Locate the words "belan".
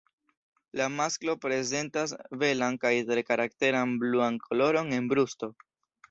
2.43-2.79